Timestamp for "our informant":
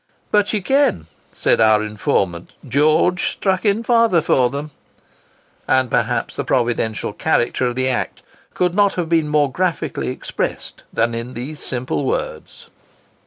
1.61-2.53